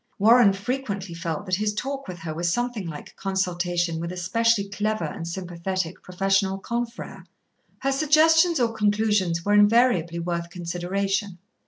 Warren 0.17 0.53
frequently 0.53 1.13
felt 1.13 1.45
that 1.45 1.57
his 1.57 1.75
talk 1.75 2.07
with 2.07 2.17
her 2.21 2.33
was 2.33 2.51
something 2.51 2.87
like 2.87 3.15
consultation 3.17 3.99
with 3.99 4.11
a 4.11 4.17
specially 4.17 4.67
clever 4.67 5.03
and 5.05 5.27
sympathetic 5.27 6.01
professional 6.01 6.59
confrère. 6.59 7.25
Her 7.81 7.91
suggestions 7.91 8.59
or 8.59 8.73
conclusions 8.73 9.45
were 9.45 9.53
invariably 9.53 10.17
worth 10.17 10.49
consideration. 10.49 11.37